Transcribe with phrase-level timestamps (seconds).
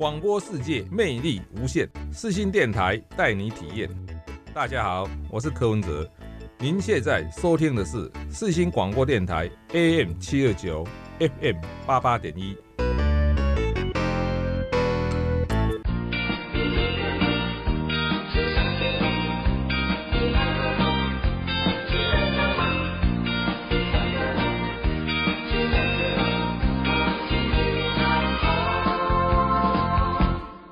[0.00, 3.86] 广播世界魅力无限，四新电台带你体验。
[4.54, 6.10] 大家好，我是柯文哲。
[6.58, 10.88] 您现在收听的是四新广播电台 AM 七二九
[11.18, 11.56] FM
[11.86, 12.56] 八八点一。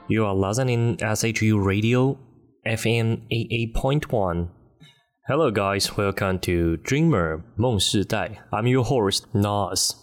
[0.08, 2.18] You are listening SHU Radio
[2.66, 4.50] FM 88.1.
[5.28, 5.96] Hello, guys.
[5.98, 8.44] Welcome to Dreamer 梦世代.
[8.52, 9.96] I'm your host, Nas.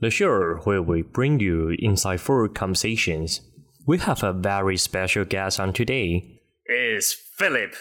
[0.00, 3.40] The show where we bring you insightful conversations.
[3.86, 6.40] We have a very special guest on today.
[6.66, 7.74] Is Philip.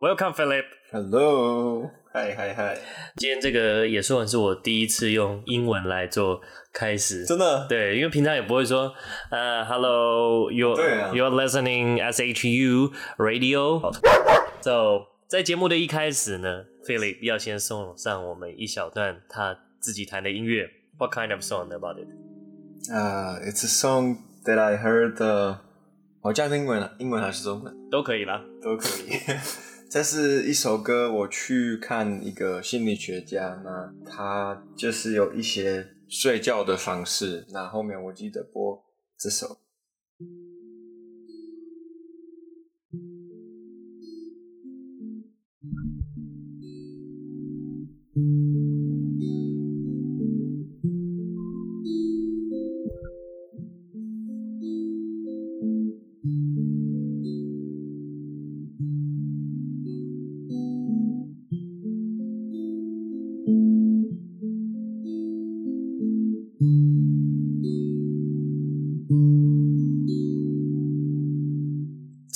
[0.00, 0.64] Welcome, Philip.
[0.92, 1.90] Hello.
[2.13, 2.77] Hi, hi, hi.
[3.15, 6.41] 今天这个也算是我第一次用英文来做
[6.73, 7.65] 开始，真的？
[7.69, 8.93] 对，因为平常也不会说，
[9.29, 13.93] 呃、uh,，Hello，you're、啊、you're listening SHU Radio。
[14.59, 20.69] So，在节目的一开始呢，Philip 要先送上我们一小段他自己弹的音乐。
[20.97, 22.09] What kind of song about it？
[22.93, 25.59] 啊、uh,，It's a song that I heard、uh,。
[26.19, 27.73] 我讲英文了，英文还是中文？
[27.89, 29.17] 都可以啦，都可以。
[29.91, 38.81] 这是一首歌，我去看一个心理学家，那他就是有一些睡觉的方式，那后面我记得播
[39.19, 39.57] 这首。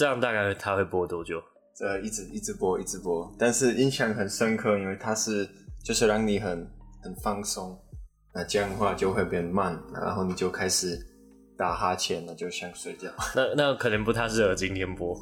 [0.05, 1.41] 这样大概他会播多久？
[1.75, 5.49] 这一直一直播，一直播，但是印象很深刻，因为它是
[5.83, 6.49] 就是让你很
[7.01, 7.75] 很放松，
[8.31, 10.95] 那这样的话就会变慢，然后你就开始
[11.57, 13.09] 打哈欠，那就想睡觉。
[13.35, 15.19] 那 那可能不太适合今天播，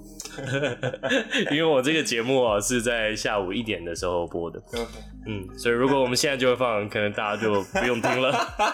[1.49, 4.61] 因为我这个节目啊是在下午一点的时候播的。
[5.25, 8.33] 嗯，所以如果我们现在就会放，可能大家就不用听了。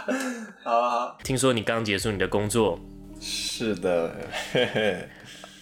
[0.65, 2.79] 好好，听说你刚结束你的工作？
[3.21, 4.11] 是的。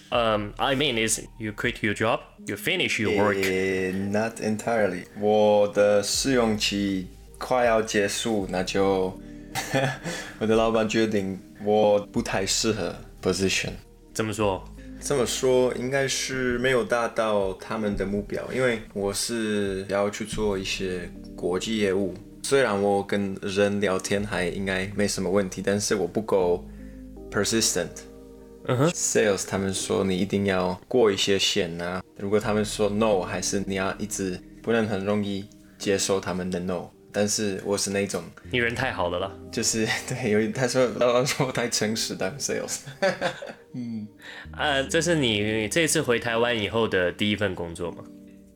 [0.10, 3.36] Um, I mean, is you quit your job, you finish your work?
[3.38, 5.04] Uh, not entirely.
[5.20, 7.08] 我的试用期
[7.38, 9.20] 快要结束，那就
[10.40, 13.72] 我的老板决定我不太适合 position。
[14.14, 14.64] 怎么说？
[15.00, 22.14] 这么说应该是没有达到他们的目标，因为我是要去做一些国际业务。
[22.44, 26.66] 虽然我跟人聊天还应该没什么问题，但是我不够
[27.30, 27.90] persistent。
[28.68, 32.04] 嗯哼，Sales 他们说你一定要过一些线啊。
[32.18, 35.46] 如果他们说 No，还是你要一直不能很容易
[35.78, 36.90] 接受他们的 No。
[37.14, 42.82] 但是我是那种，你人太好了啦，就是 对，有他说老板说我太诚实当 Sales。
[43.74, 44.06] 嗯，
[44.52, 48.04] 啊，这是你这次回台湾以后的第一份工作吗？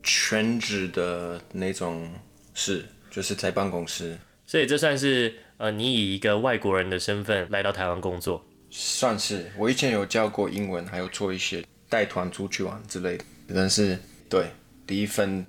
[0.02, 2.08] 全职的那种
[2.52, 4.16] 是，就是在办公室。
[4.46, 8.44] 所以这算是呃，你以一个外国人的身份来到台湾工作。
[8.74, 13.24] 算是，我以前有教过英文，还有做一些带团出去玩之类的。
[13.54, 13.98] 但是，
[14.30, 14.46] 对，
[14.86, 15.44] 第一份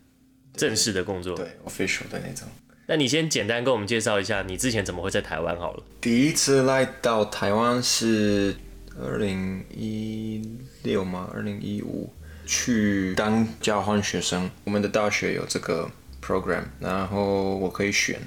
[0.53, 2.45] 正式的工作，对，official 的那种。
[2.85, 5.83] 那你先简单跟我们介绍一下，你之前怎么会在台湾好了？
[6.01, 8.53] 第一次来到台湾是
[8.99, 11.29] 二零一六吗？
[11.33, 12.11] 二零一五
[12.45, 15.89] 去当交换学生，我们的大学有这个
[16.21, 18.19] program，然后我可以选。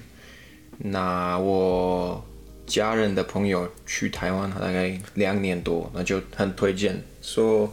[0.78, 2.26] 那我。
[2.66, 7.72] 家人的朋友去台湾大概两年多，那就很推荐，说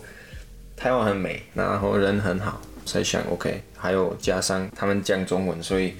[0.75, 3.61] 台湾很美，然后人很好，才想 OK。
[3.75, 5.93] 还有加上他们讲中文，所以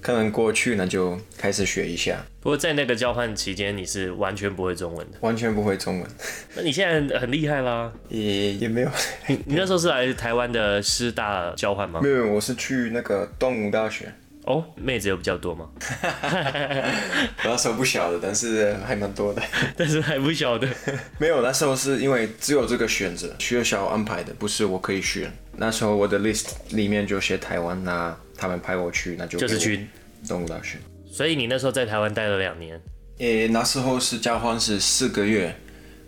[0.00, 2.24] 可能过去那就开始学一下。
[2.40, 6.10] 不过在那个交换期间，你是完全不会中文的，完全不会中文。
[6.56, 8.88] 那你现在很厉害啦，也也没有。
[9.26, 12.00] 你你那时候是来台湾的师大交换吗？
[12.02, 14.10] 没有，我是去那个东吴大学。
[14.48, 15.68] 哦，妹子有比较多吗？
[16.02, 19.42] 我那时候不晓得，但是还蛮多的。
[19.76, 20.66] 但是还不晓得。
[21.20, 25.30] 没有，那时候是因为只有这个选择，学校安排的，不是我可以选。
[25.58, 29.86] 那时候我的 list 里面就写台湾，那他们派我去，那就就是去
[30.26, 30.78] 东吴大学。
[31.12, 32.80] 所以你那时候在台湾待了两年。
[33.18, 35.54] 诶，那时候是交换是四个月，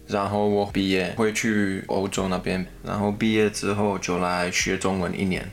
[0.07, 5.47] 然后我毕业会去欧洲那边，然后毕业之后就来学中文一年。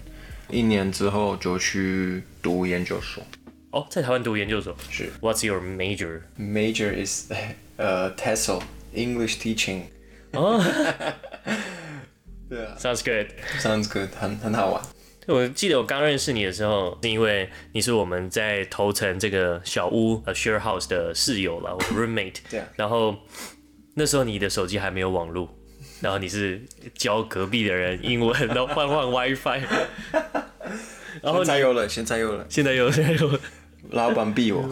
[0.49, 3.21] 一年之后就去读研究所。
[3.71, 5.11] 哦，在台湾读研究所是。
[5.19, 6.21] What's your major?
[6.39, 7.29] Major is
[7.75, 8.61] 呃、uh, TESOL
[8.93, 9.81] English Teaching。
[10.31, 10.63] 哦，
[12.49, 13.27] 对啊，Sounds good。
[13.59, 14.81] ，Sounds good，很很好玩。
[15.27, 22.35] 我记得我刚认识你的时候，是因为你是我们在头城这个小屋呃 share house 的室友了，我 roommate。
[22.49, 23.13] 对啊然后
[23.95, 25.53] 那时候你的手机还没有网络，
[25.99, 26.61] 然后你是
[26.95, 29.61] 教隔壁的人英文，然后换换 WiFi。
[31.27, 33.39] 然后你现在有了，现在有了，现在有现在有，
[33.89, 34.63] 老板逼我，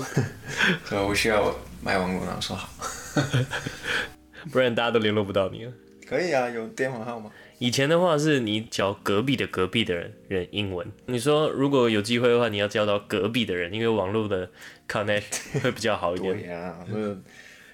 [1.06, 1.54] 我需要
[1.84, 2.70] 买网络，然后说好。
[4.52, 5.72] 不然大家都联络不到你了。
[6.08, 7.30] 可以啊，有电话号码。
[7.58, 10.90] 以前的话是你教隔壁的隔壁的人人英文。
[11.08, 14.50] 你说如果有机会的话，你要教到隔壁的人，因为网络的
[14.88, 15.24] connect
[15.62, 16.38] 会比较好一点。
[16.38, 17.18] 对呀、那个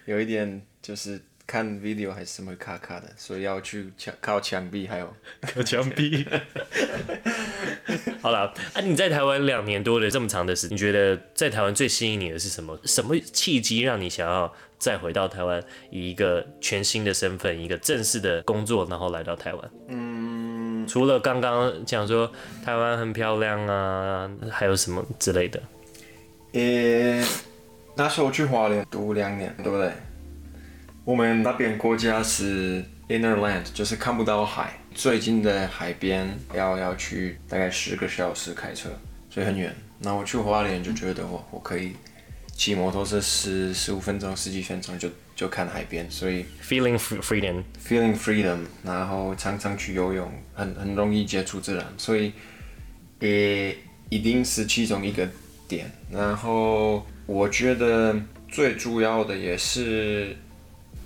[0.06, 6.26] 有一点就是看 video 还是会卡卡的，所以要去墙靠墙壁，还有靠墙壁。
[8.22, 12.80] 好了，啊，你在台湾两年多的这么长的时间，你觉得在台湾最吸引你的是什么？
[12.86, 19.72] 什么契机让你想要再回到台湾，以一个全新的身份，一个正式的工作，然后来到台湾？
[19.90, 22.32] 嗯，除了刚刚讲说
[22.64, 25.62] 台湾很漂亮啊，还有什么之类的？
[26.54, 27.22] 呃，
[27.98, 29.92] 那时候去花莲读两年，对不对？
[31.04, 38.90] 我们那边国家是 inner land，就是看不到海，最近的海边要要去大概十个小时开车，
[39.28, 39.76] 所以很远。
[40.00, 41.94] 那我去花莲就觉得我我可以
[42.54, 52.32] 骑摩托车十十五分钟、十几分钟就就看海边，所以 Feeling freedom，feeling freedom，然后常常去游泳，很很容易接触自然，所以
[53.20, 53.76] 也
[54.10, 55.28] 一定是其中一个
[55.68, 55.92] 点。
[56.12, 58.16] 然后我觉得
[58.48, 60.38] 最主要的也是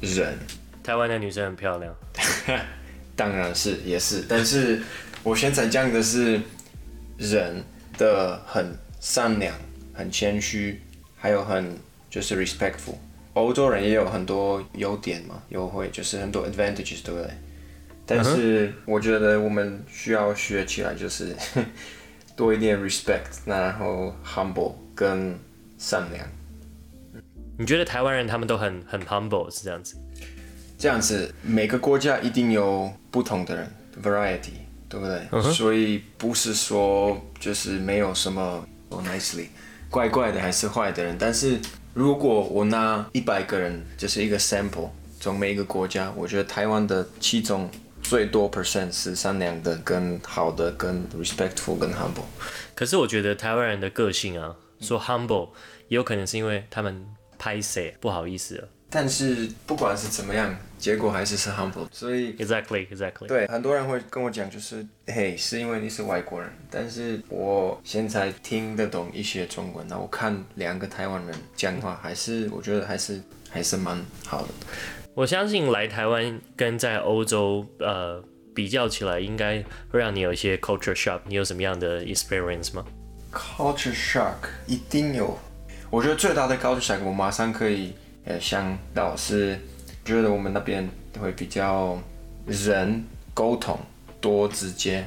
[0.02, 0.38] 人，
[0.84, 1.96] 台湾的女生很漂亮，
[3.16, 4.82] 当然是也是，但是
[5.24, 6.40] 我现在讲的是
[7.18, 7.64] 人
[7.98, 9.56] 的很善良、
[9.94, 10.82] 很谦虚，
[11.18, 11.78] 还有很
[12.10, 12.96] 就是 respectful。
[13.34, 17.30] 欧洲人也有很多优点嘛，优惠就是很多 advantages，对不对？
[18.06, 21.36] 但是我觉得我们需要学起来，就是
[22.36, 25.38] 多一点 respect，然后 humble 跟
[25.78, 26.26] 善良。
[27.58, 29.96] 你觉得台湾人他们都很很 humble 是这样子？
[30.78, 33.72] 这样子，每个国家一定有不同的人
[34.04, 34.52] ，variety，
[34.90, 35.52] 对不对？Uh huh.
[35.54, 39.48] 所以不是说就是没有什么 nicely
[39.90, 41.16] 怪怪的还是坏的人。
[41.18, 41.58] 但是
[41.94, 44.90] 如果我拿一百个人，就是一个 sample，
[45.22, 47.70] 从每一个国家，我觉得台湾的其中
[48.04, 52.26] 最多 percent 是善良的、跟好的、跟 respectful、跟 humble。
[52.76, 55.52] 可是我觉得台湾人的个性啊，说 humble
[55.88, 57.06] 也有可能是因为他们
[57.38, 58.70] 拍摄不好意思了。
[58.88, 66.50] 但是不管是怎么样，结果还是是 humble，所以 exactly exactly 对很多人会跟我讲，就是嘿，是因为你是外国人。
[66.72, 74.48] 但是我现在听得懂一些中文，那我看两个台湾人讲话，还是我觉得还是还是蛮好的。
[75.14, 78.24] 我相信来台湾跟在欧洲呃
[78.54, 81.20] 比较起来，应该会让你有一些 culture shock。
[81.26, 82.86] 你有什么样的 experience 吗
[83.34, 84.36] ？culture shock
[84.68, 85.38] 一定有。
[85.96, 87.94] 我觉得最大的 culture shock，我马上可以。
[88.26, 89.58] 呃，想到是
[90.04, 90.90] 觉得我们那边
[91.22, 91.96] 会比较
[92.48, 93.02] 人
[93.36, 93.80] 沟通
[94.20, 95.06] 多直接，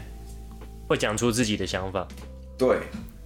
[0.86, 2.06] 会讲出自己的想法。
[2.56, 2.78] 对，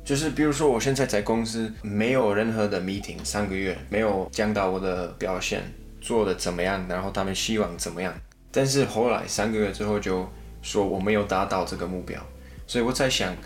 [0.02, 5.62] 就是比如说我现在在公司没有任何的 meeting，三个月没有讲到我的表现
[6.00, 8.12] 做的怎么样，然后他们希望怎么样，
[8.50, 10.26] 但是后来三个月之后就
[10.62, 12.19] 说我没有达到这个目标，
[12.66, 13.36] 所以我在想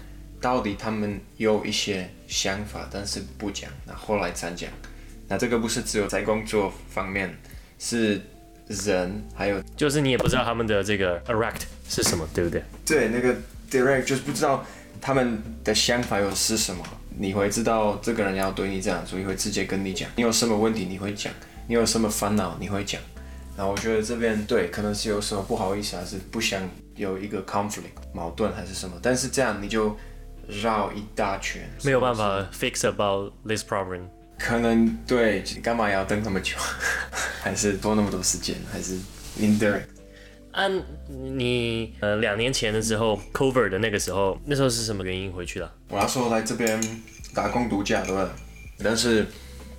[0.47, 4.71] 到底他们有一些想法，但是不讲，那后来才讲。
[5.27, 7.37] 那这个不是只有在工作方面，
[7.81, 8.23] 是
[8.69, 12.63] 人还有，就是你也不知道他们的这个 direct 是什么，对不对？
[12.87, 13.35] 对，那个
[13.69, 14.65] direct 就是不知道
[15.01, 16.81] 他们的想法又是什么。
[17.19, 20.09] 你会知道这个人要对你这样，所以会直接跟你讲。
[20.15, 21.33] 你有什么问题你会讲，
[21.67, 23.03] 你有什么烦恼你会讲。
[23.57, 26.63] 然后我觉得这边对，可能是有时候不好意思，还是不想
[26.95, 28.97] 有一个 conflict 矛盾还是什么。
[29.03, 29.97] 但是这样你就
[30.49, 34.03] 绕一大圈，没有办法 fix about this problem。
[34.39, 36.57] 可能对，干嘛要等那么久？
[37.43, 38.55] 还是多那么多时间？
[38.71, 38.99] 还是
[39.41, 39.87] indirect？
[40.53, 45.71] 按、啊、你呃两年前的时候 cover 的那个时候，那时候是什么原因回去的？
[45.89, 46.81] 我那时候来这边
[47.35, 48.31] 打工度假，对吧？
[48.83, 49.27] 但是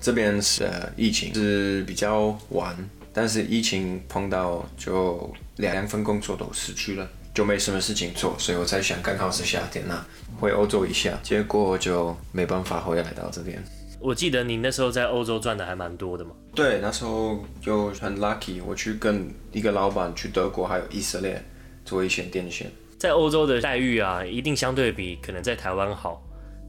[0.02, 2.76] 这边是、呃、疫情是比较晚，
[3.14, 10.08] 但是疫情碰到就两份工作都失去了，就没什么事情做，所以我在想，刚好是夏天呐、啊，
[10.40, 13.64] 回欧洲一下，结果就没办法回来到这边。
[14.00, 16.32] 我记得你那时候在欧洲赚的还蛮多的嘛。
[16.56, 21.40] 对，那时候就很 lucky，我去跟一个老板去德国还有以色列
[21.86, 22.72] 做一些电线。
[22.98, 26.20] 在欧洲的待遇啊，一定相对比可能在台湾好。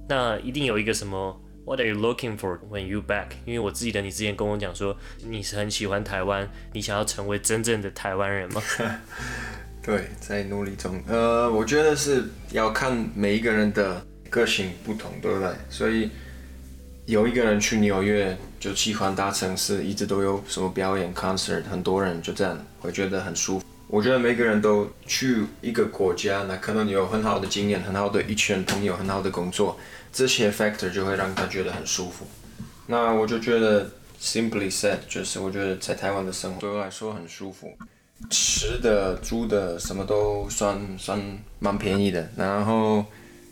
[0.06, 3.28] 那一定有一个什么 What are you looking for when you back？
[3.46, 4.94] 因为我记得你之前跟我讲说，
[5.24, 8.62] 你是很喜欢台湾，你想要成为真正的台湾人吗？
[9.82, 11.00] 对，在努力中。
[11.06, 15.50] 呃，我觉得是要看每一个人的个性不同，对不对？
[15.70, 16.10] 所以
[17.06, 23.64] 有一个人去纽约就喜欢大城市，一直都有什么表演 concert，很多人就这样会觉得很舒服。
[23.86, 29.78] 我觉得每个人都去一个国家，那可能有很好的经验，很好的一群朋友，很好的工作。
[30.12, 32.26] 这些 factor 就会让他觉得很舒服。
[32.86, 37.72] 那我就觉得，simply said，就是我觉得在台湾的生活对我来说很舒服，
[38.30, 41.20] 吃的、住的什么都算算
[41.58, 43.04] 蛮便宜的，然后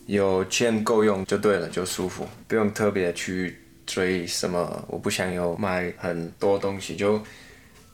[0.07, 4.85] 有钱够用就对了，就舒服，不用特别去追什么。
[4.89, 7.23] 我不想有买很多东西，就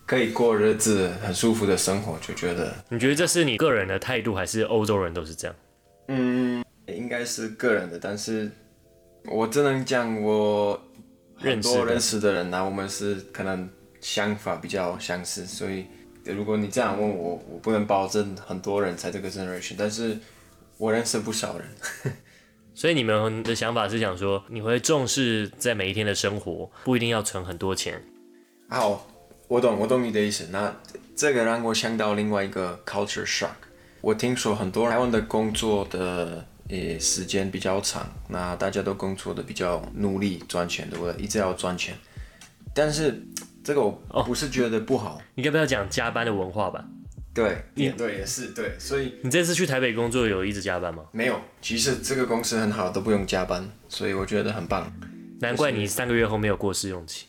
[0.06, 2.74] 可以过日子，很舒服的生活，就觉得。
[2.88, 5.56] 你觉得这是你个人的态度，还是欧洲人都是这样？
[6.08, 6.64] 嗯。
[6.88, 8.50] 应该是个人的，但是
[9.24, 10.78] 我只能讲我
[11.36, 15.86] 很多认识的人呢，我们是可能想法比较相似，所以
[16.24, 20.18] 如果你这样问我，我不能保证很多人在这个 generation，但是
[20.78, 21.66] 我认识不少人。
[22.74, 28.02] 所以你们的想法是想说，你会重视在每一天的生活，不一定要存很多钱。
[28.68, 29.06] 好，
[29.48, 30.48] 我懂，我懂你的意思。
[30.50, 30.74] 那
[31.14, 33.50] 这个让我想到另外一个 culture shock。
[34.00, 36.44] 我听说很多台湾的工作的。
[36.68, 41.22] 呃时间比较长，那大家都工作的比较努力赚钱，对不对？
[41.22, 41.94] 一直要赚钱，
[42.72, 43.22] 但是
[43.64, 45.16] 这个我不是觉得不好。
[45.16, 46.84] 哦、你该不要讲加班的文化吧？
[47.34, 48.76] 对，也对，也是对。
[48.78, 51.04] 所以你这次去台北工作有一直加班吗？
[51.12, 54.92] 没有，其实这个公司很好，都不用加班，所以我觉得很棒。
[55.40, 57.26] 难怪你三个月后没有过试用期。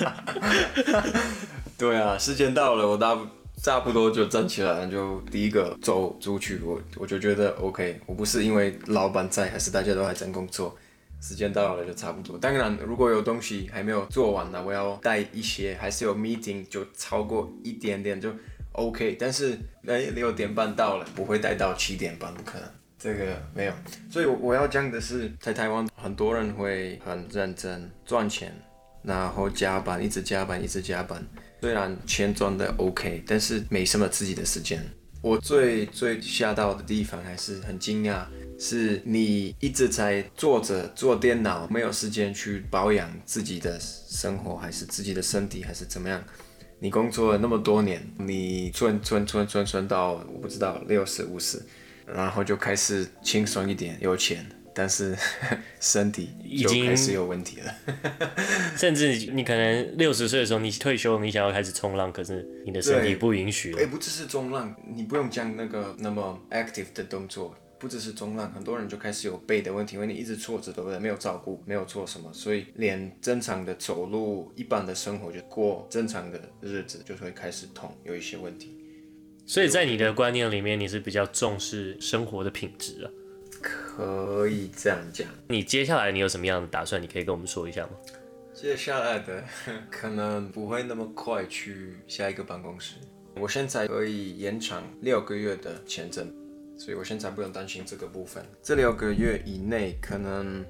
[1.76, 3.18] 对啊，时间到了，我大。
[3.62, 8.00] 差不多就站起来，就第一个走出去，我我就觉得 OK。
[8.06, 10.74] 我不是因为老板在，还是大家都还在工作，
[11.20, 12.38] 时间到了就差不多。
[12.38, 18.32] 当然，如果有东西还没有做完呢，我要带一些，还是有 meeting 就超过一点点就
[18.72, 19.16] OK。
[19.20, 23.72] 但是哎，六点半到了，不会带到七点半，不可能，这个没有。
[24.10, 28.54] 所以我我要讲的是，在台湾很多人会很认真赚钱，
[29.02, 31.24] 然后加班，一直加班，一直加班。
[31.60, 34.82] 虽然钱赚的 OK，但是没什么自己的时间。
[35.22, 38.24] 我最最吓到的地方还是很惊讶，
[38.58, 46.22] 是你一直在坐着做电脑，没有时间去保养自己的生活，还是自己的身体，还是怎么样？
[46.78, 51.62] 你工作了那么多年，你存存存存存到我不知道六十五十，
[52.06, 54.46] 然后就开始轻松一点，有钱。
[54.80, 55.14] 但是
[55.78, 57.74] 身体已经开始有问题了，
[58.78, 63.74] 甚至你可能六十岁的时候，你退休，你想要开始冲浪，可是你的身体不允许。
[63.74, 70.98] 哎，不只是冲浪，你不用讲那个那么 active 的动作，不只是冲浪，很多人就开始有背的问题，因为你一直坐着，对不对？
[70.98, 78.74] 没有照顾，没有做什么，所以连正常的走路、一般的生活就过正常的日子，就会开始痛，有一些问题。
[79.44, 83.10] 所以在你的观念里面，你是比较重视生活的品质啊。
[83.60, 85.26] 可以这样讲。
[85.48, 87.00] 你接下来你有什么样的打算？
[87.02, 87.90] 你可以跟我们说一下吗？
[88.52, 89.42] 接下来的
[89.90, 92.96] 可能不会那么快去下一个办公室。
[93.36, 96.30] 我现在可以延长六个月的签证，
[96.76, 98.44] 所以我现在不用担心这个部分。
[98.62, 100.64] 这六个月以内可能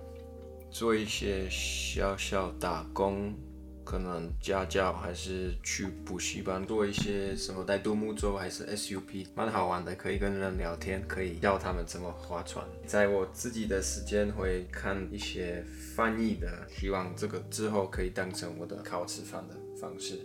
[0.70, 3.34] 做一些小小打工。
[3.84, 12.64] 可能家教还是去补习班做一些什么带独木舟还是 SUP，蛮好玩的，可以跟人聊天，可以教他们怎么划船。
[12.86, 20.20] 在我自己的时间会看一些翻译的，希望这个之后可以当成我的考吃饭的方式。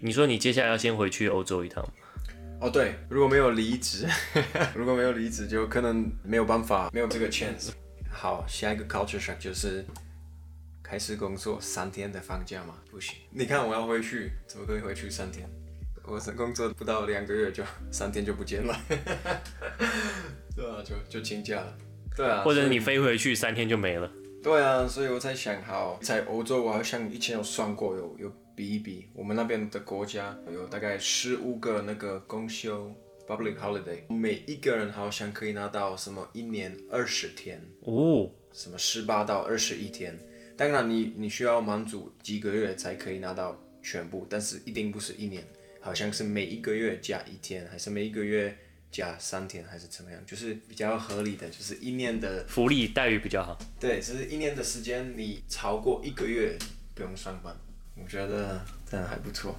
[0.00, 1.84] 你说你接下来要先回去欧洲一趟？
[2.60, 4.06] 哦，对，如果没有离职，
[4.74, 7.70] 如果没有离职，就可能没有办法，没有这个 chance。
[8.08, 9.84] 好，下一个 culture shock 就是。
[10.84, 12.74] 开始工作三天的放假吗？
[12.90, 15.48] 不行，你看我要回去，怎么可以回去三天？
[16.06, 18.78] 我是工作不到两个月就三天就不见了，
[20.54, 21.78] 对啊，就就请假了，
[22.14, 24.12] 对啊，或者你飞回去三天就没了，
[24.42, 32.94] 对啊，所以我在想，好，在欧洲我好像以前有算过，有有比一比，我们那边的国家有大概十五个那个公休
[33.26, 40.14] public holiday，每一个人好像可以拿到什么一年二十天哦，什么十八到二十一天。
[40.56, 45.44] 当然你，你你需要满足几个月才可以拿到全部，但是一定不是一年，
[45.80, 48.56] 好像是每一个月加一天，还是每一个月
[48.92, 50.24] 加三天，还是怎么样？
[50.24, 53.58] 就是比较合理的，就是一年的福利待遇比较好。
[53.80, 56.56] 对，就是一年的时间，你超过一个月
[56.94, 57.52] 不用上班，
[57.96, 59.58] 我觉得这样还不错。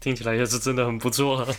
[0.00, 1.48] 听起来也是真的很不错啊。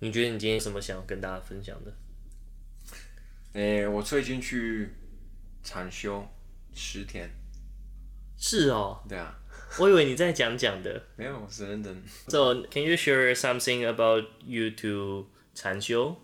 [0.00, 1.92] 你觉得你今天有什么想要跟大家分享的？
[3.52, 4.88] 诶，我最近去。
[5.62, 6.26] 禅修
[6.74, 7.30] 十天。
[8.36, 9.02] 是哦。
[9.08, 9.36] 对啊。
[9.78, 11.02] 我以为你在讲讲的。
[11.16, 12.02] 没有，我是认真。
[12.28, 16.16] So can you share something about you to 禅修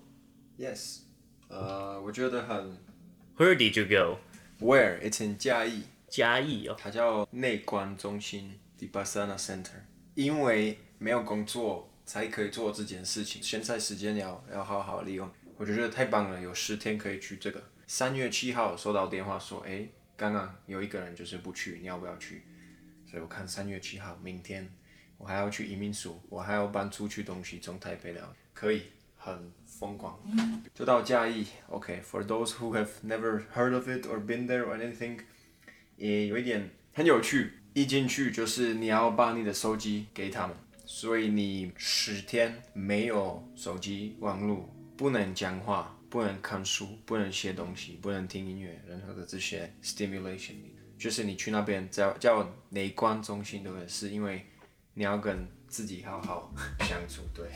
[0.59, 1.01] ？Yes。
[1.49, 2.77] 呃，我觉得很。
[3.37, 4.19] Where did you go?
[4.59, 4.99] Where?
[5.01, 5.85] It's in 嘉义。
[6.09, 6.77] 嘉义哦。
[6.77, 9.83] 它叫内观中心 Vipassana Center。
[10.15, 15.31] 因为没有工作才可以做这件事情，现在时间要要好好利用。
[15.57, 17.63] 我觉得太棒了，有十天可以去这个。
[17.87, 22.43] 三月七号收到电话说，哎，刚刚有一个人就是不去，你要不要去？
[23.09, 24.69] 所以我看三月七号，明天
[25.17, 28.83] 我还要去移民署，我还要搬出去东西，从台北了，可以
[29.17, 30.19] 很疯狂，
[30.75, 31.47] 就到嘉义。
[31.69, 35.21] OK，for、those who have never heard of it or been there or anything，
[35.97, 37.53] 也有一点很有趣。
[37.73, 50.55] 一进去就是你要把你的手机给他们，所以你十天没有手机、网络，不能讲话，不能看书，不能写东西，不能听音乐，任何的这些 stimulation。
[50.99, 53.87] 就是你去那边叫叫内观中心，对不对？
[53.87, 54.45] 是因为
[54.95, 57.47] 你要跟自己好好相处，对。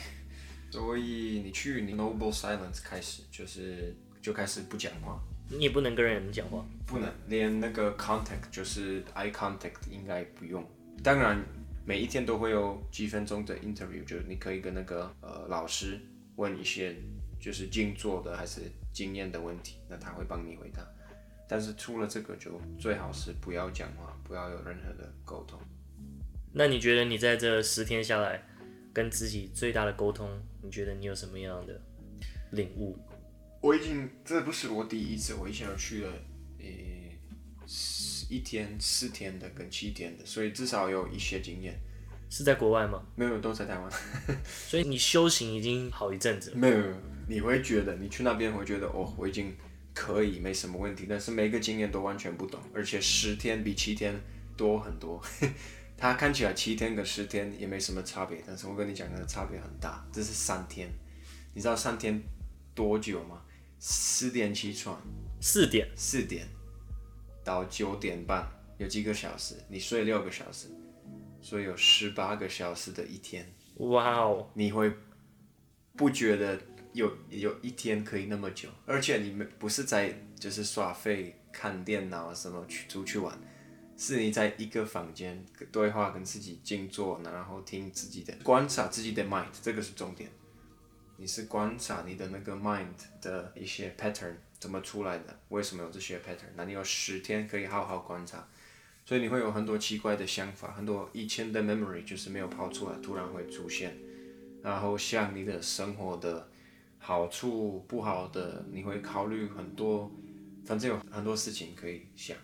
[0.71, 5.19] 所以你去你 noble silence 开始，就是就开始不讲话。
[5.49, 6.65] 你也不能跟人讲话。
[6.87, 10.65] 不能，连那个 contact 就是 eye contact 应该不用。
[11.03, 11.43] 当然，
[11.85, 16.01] 每一天都会有几分钟的 interview，就是你可以跟那个呃老师
[16.37, 16.95] 问一些
[17.41, 18.61] 就是静坐的还是
[18.93, 20.87] 经验的问题，那他会帮你回答。
[21.49, 25.59] 但是出了这个，就最好是不要讲话，不要有任何的沟通。
[26.53, 28.41] 那你觉得你在这十天下来，
[28.93, 30.29] 跟自己最大的沟通，
[30.63, 31.81] 你觉得你有什么样的
[32.53, 32.97] 领悟？
[33.61, 36.13] 我已经，这不是我第一次，我以前有去了，
[36.59, 36.65] 呃，
[38.29, 41.79] 一天、四天的跟七天的，所以至少有一些经验。
[42.29, 43.05] 是在国外吗？
[43.17, 43.91] 没有，都在台湾。
[44.45, 46.57] 所以你修行已经好一阵子了。
[46.57, 46.77] 没有，
[47.31, 49.55] 你会觉得你去那边会觉得哦，我已经。
[49.93, 54.15] 可以，没什么问题，但是每个经验都完全不同，而且十天比七天
[54.57, 55.21] 多很多。
[55.99, 60.07] 它看起来七天跟十天也没什么差别，但是我跟你讲，那个差别很大。
[60.13, 60.89] 这是三天，
[61.53, 62.23] 你知道三天
[62.73, 63.43] 多久吗？
[63.81, 64.97] 四点起床，
[65.41, 66.47] 四点，四点
[67.45, 68.47] 到九点半，
[68.79, 69.57] 有几个小时？
[69.69, 70.69] 你睡六个小时，
[71.43, 73.45] 所以有十八个小时的一天。
[73.79, 74.93] 哇哦，你会
[75.97, 76.59] 不觉得？
[76.93, 83.39] 有有一天可以那么久，而且你们不是在就是耍废看电脑什么去出去玩，
[83.97, 90.29] 是你在一个房间对话，跟自己静坐，然后听自己的观察自己的 mind，这个是重点。
[91.17, 92.87] 你是观察你的那个 mind
[93.21, 96.51] 的一些 pattern 怎么出来的，为什么有这些 pattern？
[96.57, 98.49] 那你有十天可以好好观察，
[99.05, 103.97] 所以你会有很多奇怪的想法，很多以前的 memory 就是没有跑出来，突然会出现，
[104.63, 106.49] 然后像你的生活的。
[107.03, 110.13] 好处不好的，你会考虑很多，
[110.65, 112.37] 反正有很多事情可以想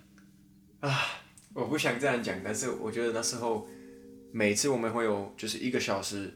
[0.80, 0.90] 啊。
[1.52, 3.68] 我不想这样讲，但是我觉得那时候
[4.32, 6.34] 每次我们会有就是一个小时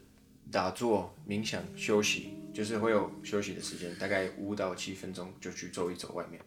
[0.51, 6.41] 打坐、冥想、休息，就是会有休息的时间，大概五到七分钟就去走一走外面。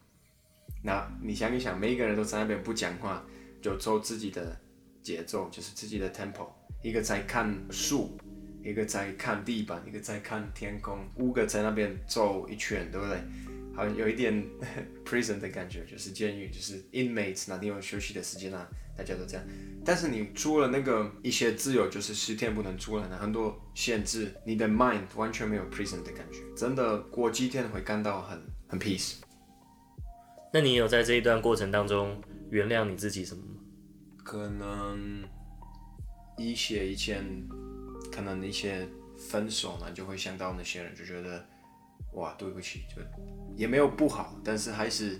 [0.83, 3.25] 那你想一想，每一个人都在那边不讲话，
[3.61, 4.59] 就走自己的
[5.01, 6.47] 节奏，就是自己的 tempo，
[6.83, 8.17] 一个在看树。
[8.63, 13.17] 一个在看地板，一个在看天空，五个在那边走一圈，对不对？
[13.75, 14.43] 好像有一点
[15.03, 19.43] prison 的感觉，就是监狱，就是 inmates，那你有休息的时间啊，大家都这样。
[19.83, 29.15] 但是你除了那个一些自由，就是十天不能出来的很多限制，你的 mind 完全没有 prison 的感觉，真的过几天会感到很很 peace。
[30.53, 32.21] 那你有在这一段过程当中
[32.51, 33.59] 原谅你自己什么吗？
[34.23, 35.23] 可能
[36.37, 37.25] 一些以前。
[38.13, 41.43] 可能一些分手呢，就会想到那些人，就觉得
[42.13, 43.01] 哇，对不起，就
[43.55, 45.19] 也没有不好，但是还是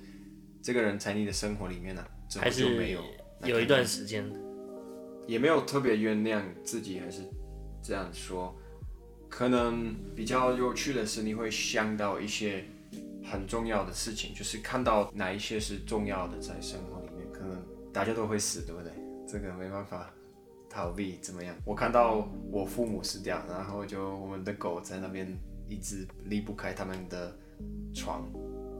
[0.62, 3.03] 这个人在你的生活里面呢、啊，之后就没有
[3.45, 4.32] 有一段时间，
[5.25, 7.21] 也没有特别原谅自己，还是
[7.82, 8.56] 这样说。
[9.29, 12.63] 可能比较有趣的是，你会想到一些
[13.23, 17.60] 很重要的事情，就是看到哪一些是重要的在生活里面，可能
[17.91, 18.91] 大家都会死，对不对？
[19.27, 20.13] 这个没办法。
[20.73, 21.55] 逃避怎么样？
[21.63, 25.38] 我看到我父母死掉，然后就我们的狗在那边
[25.69, 27.38] 一直离不开他们的
[27.93, 28.27] 床，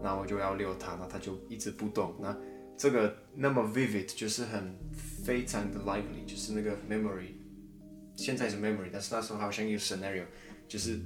[0.02, 2.16] 然后我就要遛它，那它就一直不动。
[2.20, 2.36] 那
[2.76, 4.76] 这个那么 vivid，就是很
[5.24, 7.34] 非常的 lively，就是那个 memory，
[8.16, 10.24] 现在是 memory，但是那时候好像有 scenario，
[10.68, 11.00] 就是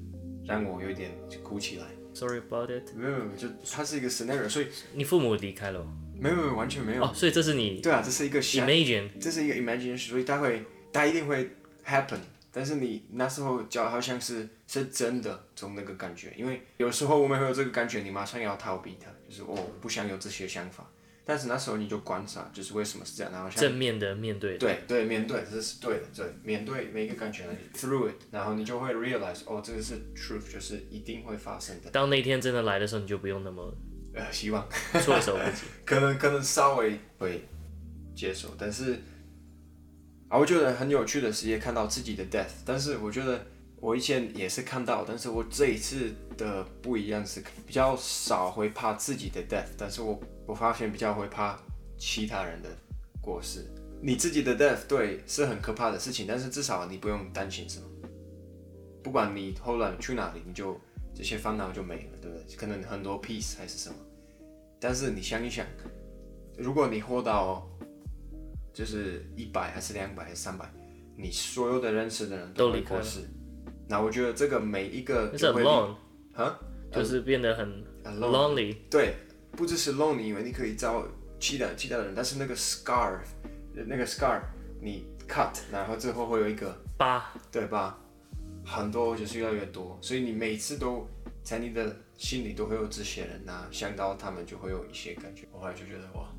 [0.46, 1.12] 让我有一点
[1.44, 1.86] 哭起来。
[2.14, 2.96] Sorry about it。
[2.96, 5.86] 没有，就它是一个 scenario，所以你父母离开了？
[6.18, 7.04] 没有，没有，完全没有。
[7.04, 7.82] 哦，所以这是你？
[7.82, 10.64] 对啊，这是一个 imagine，这是一个 imagination，所以待会。
[10.94, 11.50] 它一定会
[11.86, 12.20] happen，
[12.52, 20.90] 但是你那时候就好像是是真的，从那个感觉，因为有时候我们会有这个感觉，你马上要逃避它，就是我不想有这些想法，
[21.24, 24.54] 但是那时候你就观察，就是为什么是这样，然后像正面的面对。
[24.54, 27.44] 的，对对面对，这是对的，对面对每一个感觉
[27.76, 31.90] ，through it，然后你就会 realize，哦，这个是 truth，就是一定会发生的。
[31.92, 33.74] 当那天真的来的时候，你就不用那么
[34.14, 34.68] 呃希望。
[35.04, 37.46] 措手不及， 可能可能稍微会
[38.16, 38.98] 接受，但是
[40.30, 43.46] 啊，我觉得很有趣的是也看到自己的 death，但是我觉得
[43.80, 50.20] 我以前也是看到，但是我这一次的不一样是比较少会怕自己的 death，但是我。
[50.48, 51.60] 我发现比较会怕
[51.98, 52.70] 其他人的
[53.20, 53.66] 过世，
[54.02, 57.86] 你自己的 death 对是很可怕的事情，但是至少你不用担心什么，
[59.04, 60.80] 不管你后来去哪里，你就
[61.14, 62.56] 这些烦恼就没了，对不对？
[62.56, 63.96] 可能很多 peace 还是什么，
[64.80, 65.66] 但是你想一想，
[66.58, 67.70] 如果你活到
[68.78, 70.72] 就是一百还是两百还是三百，
[71.16, 73.22] 你所有的认识的人都离过世，
[73.90, 75.64] 那我觉得这个每一个就会
[76.34, 76.60] 啊，
[76.92, 79.16] 就是变得很 lonely，对。
[79.54, 81.04] 不只是 lonely，因为你可以找
[81.40, 83.18] 其他其他的人，但是那个 scar，
[83.74, 84.40] 那个 scar，
[84.80, 87.98] 你 cut，然后最后会有一个疤，对吧？
[88.64, 91.08] 很多就是越来越多，所以你每次都
[91.42, 95.48] 在你的心里都会有这些人呐、啊，想到他们就会有一些感觉。
[95.52, 96.30] 我后来就觉得哇，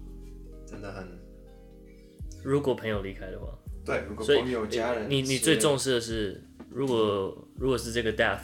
[0.65, 1.28] 真的很。
[2.43, 8.43] 如果朋友离开的话，对，如果朋友家人，你你最重视的是，如果如果是这个 death，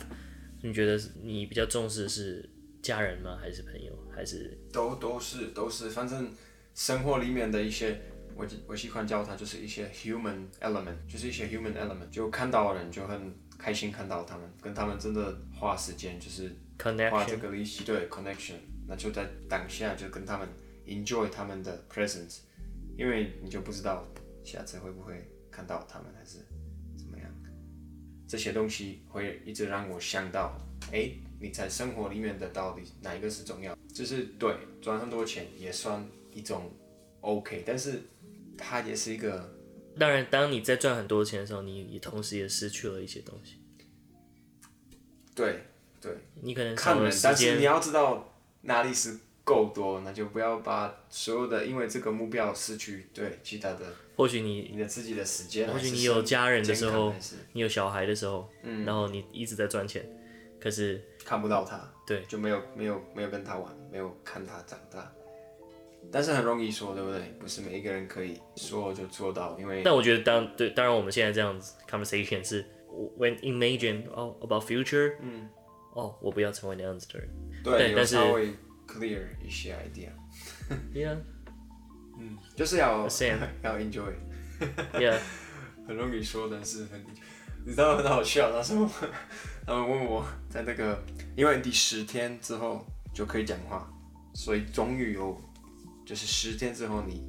[0.62, 2.50] 你觉得你比较重视的是？
[2.84, 3.38] 家人吗？
[3.40, 3.90] 还是朋友？
[4.14, 6.30] 还是都都是都是，反正
[6.74, 7.98] 生活里面的一些，
[8.36, 16.54] 我我喜欢叫它就是一些 human element，就是一些 human element，就看到人就很开心看到他们，跟他们真的花时间就是
[17.10, 20.46] 花这个力气，对 connection，那就在当下就跟他们
[20.86, 22.40] enjoy 他们的 presence，
[22.96, 24.06] 因为你就不知道
[24.44, 26.38] 下次会不会看到他们还是
[26.96, 27.28] 怎么样，
[28.28, 30.58] 这些东西会一直让我想到，
[30.92, 31.12] 哎。
[31.40, 33.76] 你在生活里面的到底哪一个是重要？
[33.92, 36.02] 就是对赚很多钱也算
[36.32, 36.70] 一种
[37.20, 38.00] OK，但是
[38.56, 39.52] 它也是一个。
[39.98, 43.60] 当然，当你在赚很多钱的时候，你你同时也失去了一些东西。
[45.34, 45.64] 对
[46.00, 53.80] 对，你可能看人，但是你要知道哪里是够多，那就不要把所有的因为这个目标失去对其他的。
[54.16, 57.12] 或许你你的自己的时间，或许你有家人的时候，
[57.52, 60.04] 你有小孩的时候，嗯，然后你一直在赚钱，
[60.60, 61.02] 可是。
[61.24, 65.10] 看不到他，对，就没有没有没有跟他玩，没有看他长大，
[66.12, 67.34] 但是很容易说，对不对？
[67.40, 69.80] 不是每一个人可以说就做到，因为。
[69.82, 72.62] 但我觉得当对，当然我们现在这样子 conversation 是
[73.18, 75.48] when imagine oh about future，嗯，
[75.94, 77.28] 哦，我不要成为那样子的人，
[77.64, 78.18] 对，但是
[78.86, 81.16] clear 一些 idea，yeah，
[82.18, 83.02] 嗯，就是要
[83.62, 85.18] 要 enjoy，yeah，
[85.86, 87.04] 很容易说，但是很。
[87.66, 88.86] 你知道很好笑，那时候
[89.66, 91.02] 他们问我在那个，
[91.34, 93.90] 因为第十天之后就可以讲话，
[94.34, 95.40] 所以终于有，
[96.04, 97.26] 就是十天之后你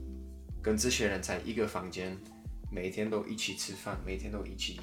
[0.62, 2.18] 跟这些人在一个房间，
[2.70, 4.82] 每天都一起吃饭，每天都一起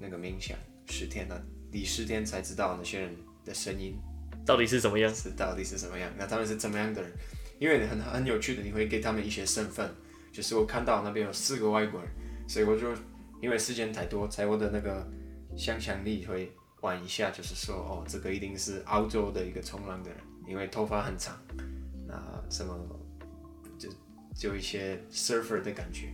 [0.00, 3.96] 那个冥想，十天了，第十天才知道那些人的声音
[4.44, 7.10] 到底是什么样，是到底是什么样，那他们是怎么样的人？
[7.58, 9.88] 因为很很有趣的，你会给他们一些身份，
[10.32, 12.10] 就是我看到那边有四个外国人，
[12.48, 12.88] 所以我就。
[13.42, 15.06] 因为时间太多，在我的那个
[15.54, 21.36] 想象力会玩一下，就是说，哦，这个一定是澳洲的一个冲浪的人，因为头发很长，
[22.06, 22.14] 那
[22.48, 22.74] 什么
[23.78, 23.90] 就
[24.34, 26.08] 就一些 surfer 的感觉。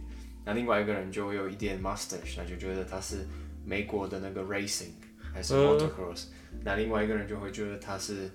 [0.44, 3.24] 那另外一个人就有一点 mustache，那就觉得他是
[3.64, 4.90] 美国的那个 racing
[5.32, 6.26] 还是 motocross。
[6.62, 8.30] 那另外一个人就会觉得他是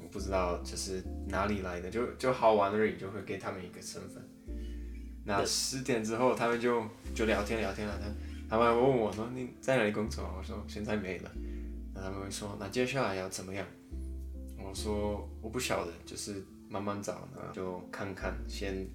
[0.00, 4.22] 我不知道，就是哪里来的，就就好玩而已，就会给他们一个身份。
[5.24, 6.82] 那十点之后，他们就
[7.14, 8.06] 就聊天聊天了，他。
[8.50, 11.30] 他们问我说：“你在哪里工作？”我说：“现在没了。”
[11.94, 13.66] 那他们会说：“那接下来要怎么样？”
[14.56, 18.88] 我说：“我不晓得，就是慢慢找，就看看，先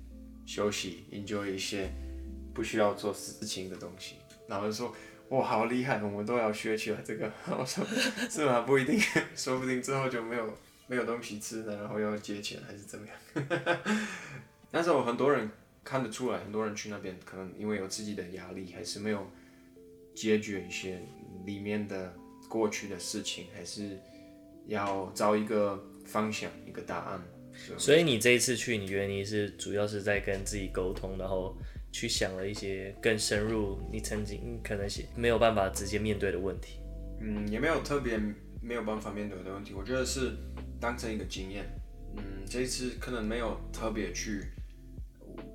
[0.44, 1.88] 休息，enjoy 一些
[2.52, 4.16] 不需要做事情的东西。”
[4.50, 4.92] 然后就说
[5.36, 7.32] ：“我，好厉害，我们都要学起来这个。
[7.58, 7.84] ”我说
[8.30, 8.62] ：“是吗？
[8.62, 9.00] 不一定，
[9.36, 13.16] 说不定之后就没有没有东西吃了，然后要借钱还是怎么样？”
[14.70, 15.50] 但是我很多人
[15.84, 19.26] 看得出来，很多人去那边可能因为有自己的压力，还是没有。
[20.16, 21.02] 解决一些
[21.44, 22.14] 里面的
[22.48, 24.00] 过去的事情，还是
[24.68, 27.20] 要找一个方向、一个答案。
[27.80, 31.58] 所以你这一次去，你觉得你是主要是在跟自己沟通，然后
[31.94, 36.80] 去想了一些更深入你曾经可能是没有办法直接面对的问题。
[37.22, 38.20] 嗯，也没有特别
[38.62, 40.36] 没有办法面对的问题，我觉得是
[40.82, 41.64] 当成一个经验。
[42.18, 44.44] 嗯，这一次可能没有特别去，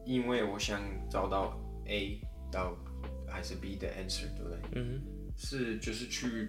[0.06, 2.18] 因为我想找到 A
[2.50, 2.74] 到。
[3.30, 4.58] 还是 B 的 answer，对不对？
[4.72, 5.02] 嗯，
[5.36, 6.48] 是就是去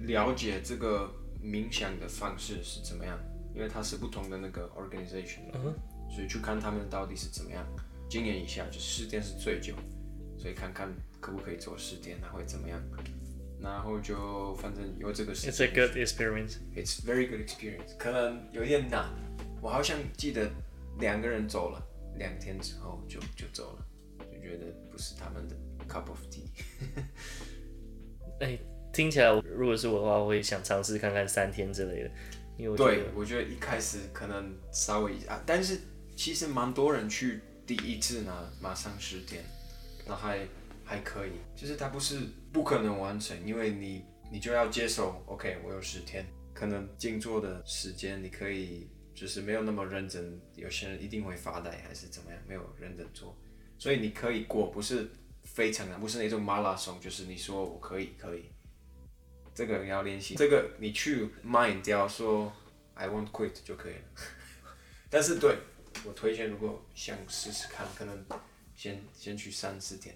[0.00, 3.16] 了解这个冥想的方式是怎么样，
[3.54, 5.74] 因为它是不同的那个 organization，嗯哼，
[6.10, 7.62] 所以去看他们到底是怎么样，
[8.10, 9.72] 经验一下，就十天是最久，
[10.36, 12.82] 所以看看可不可以做十天，那会怎么样？
[13.62, 15.52] 然后就反正有这个事情。
[15.52, 16.56] It's a good experience.
[16.74, 17.96] It's very good experience.
[17.96, 19.04] 可能有点难，
[19.62, 20.50] 我好像记得
[20.98, 21.80] 两个人走了，
[22.16, 23.86] 两天之后就就走了，
[24.32, 25.54] 就觉得不是他们的
[25.88, 26.48] cup of tea。
[28.40, 28.58] 哎，
[28.92, 32.10] 听起来如果是我的话，我会想尝试看看三天之类的。
[32.56, 35.78] 因为我对，我觉得一开始可能稍微啊，但是
[36.16, 39.44] 其实蛮多人去第一次呢，马上十天，
[40.04, 40.44] 那还
[40.84, 42.18] 还可以，就是它不是
[42.52, 53.36] 不可能完成，因为你你就要接受，OK，我有十天，可能静坐的时间你可以就是没有那么认真，有些人一定会发呆还是怎么样，没有认真做，
[53.78, 55.08] 所以你可以过，不是
[55.44, 58.46] 非常难，不是那种马拉松，就是你说我可以可以。
[59.54, 62.52] 这个要练习，这个你去 mind 掉说
[62.94, 64.00] I won't quit 就可以了。
[65.08, 65.56] 但是对
[66.04, 68.24] 我推荐，如果想试试看，可能
[68.74, 70.14] 先先去三四天。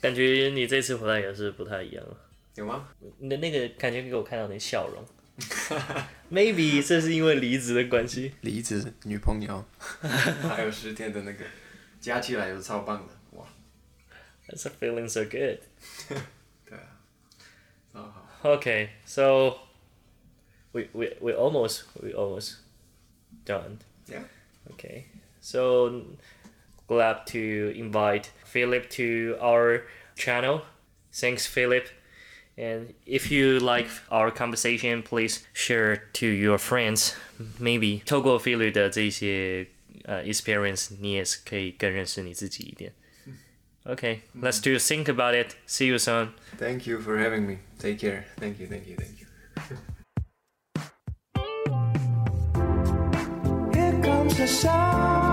[0.00, 2.16] 感觉你这次回来也是不太一样了，
[2.56, 2.88] 有吗？
[3.18, 5.04] 你的那个感觉给我看到你的笑容。
[6.30, 8.32] Maybe 这是因为离职的关系。
[8.42, 9.64] 离职女朋友，
[10.00, 11.44] 还有十天的那个，
[12.00, 13.46] 加起来是超棒的，哇
[14.46, 15.58] ！That's a feeling so good
[16.68, 17.00] 对啊，
[17.92, 18.54] 好好。
[18.56, 19.58] Okay, so
[20.72, 22.56] we we we almost we almost
[23.46, 23.78] done.
[24.06, 24.22] Yeah.
[24.71, 25.05] Okay,
[25.41, 26.03] so
[26.87, 29.83] glad to invite Philip to our
[30.15, 30.61] channel.
[31.11, 31.87] Thanks, Philip.
[32.57, 37.15] And if you like our conversation, please share to your friends.
[37.59, 39.67] Maybe 透过 Philip 的这些
[40.03, 42.93] 呃 experience，你也是可以更认识你自己一点。
[43.85, 45.55] Okay, let's do think about it.
[45.65, 46.33] See you soon.
[46.57, 47.59] Thank you for having me.
[47.79, 48.25] Take care.
[48.37, 49.77] Thank you, thank you, thank you.
[54.24, 55.23] comes the sun.